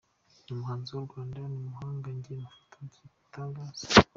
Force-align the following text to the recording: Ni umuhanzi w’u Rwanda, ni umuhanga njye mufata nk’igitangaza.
Ni 0.43 0.51
umuhanzi 0.55 0.89
w’u 0.91 1.05
Rwanda, 1.07 1.37
ni 1.51 1.57
umuhanga 1.61 2.07
njye 2.17 2.33
mufata 2.43 2.75
nk’igitangaza. 2.87 3.85